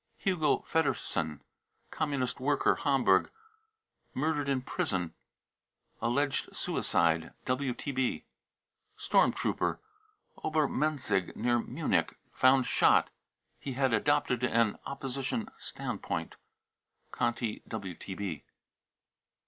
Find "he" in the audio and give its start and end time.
13.59-13.73